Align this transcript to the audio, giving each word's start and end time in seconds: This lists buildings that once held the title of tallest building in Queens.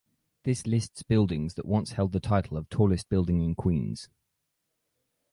This 0.45 0.65
lists 0.65 1.03
buildings 1.03 1.53
that 1.53 1.67
once 1.67 1.91
held 1.91 2.11
the 2.11 2.19
title 2.19 2.57
of 2.57 2.67
tallest 2.69 3.07
building 3.07 3.39
in 3.41 3.53
Queens. 3.53 4.09